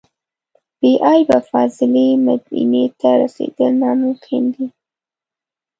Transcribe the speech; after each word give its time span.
بې 0.79 0.91
عیبه 1.07 1.37
فاضلې 1.49 2.07
مدینې 2.25 2.85
ته 2.99 3.09
رسېدل 3.21 3.71
ناممکن 3.81 4.43
دي. 4.53 4.67